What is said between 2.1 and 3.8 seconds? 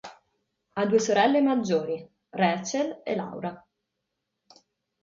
Rachael e Laura.